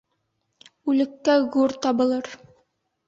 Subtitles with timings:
[0.93, 2.33] Үлеккә гүр табылыр